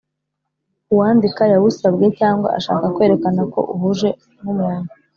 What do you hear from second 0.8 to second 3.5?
uwandika yawusabwe cyangwa ashaka kwerekana